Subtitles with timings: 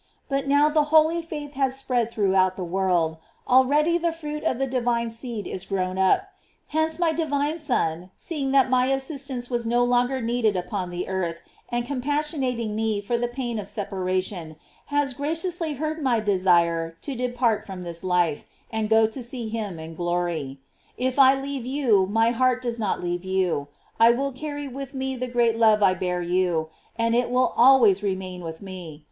[0.29, 3.17] But now the holy faith is spread throughout the world,
[3.47, 6.23] already the fruit of the divine seed is grown up;
[6.69, 11.41] hence my divine Son, seeing that my assistance was no longer needed upon the earth,
[11.69, 14.55] and compassion ating me for the pain of separation,
[14.87, 19.49] has gracious ly heard my desire to depart from this life, and go to see
[19.49, 20.59] him in glory.
[20.97, 23.67] If I leave you, my heart does not leave you;
[23.99, 28.01] I will carry with me the great love I bear you, and it shall always
[28.01, 28.99] remain with me.